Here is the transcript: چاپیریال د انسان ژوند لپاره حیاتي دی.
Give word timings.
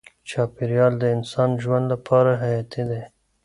چاپیریال 0.29 0.93
د 0.99 1.03
انسان 1.15 1.49
ژوند 1.63 1.85
لپاره 1.93 2.31
حیاتي 2.43 2.83
دی. 2.89 3.01